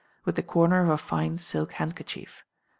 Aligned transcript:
with 0.25 0.33
the 0.35 0.41
corner 0.41 0.81
of 0.81 0.89
a 0.89 0.97
fine 0.97 1.37
silk 1.37 1.73
handkerchief. 1.73 2.43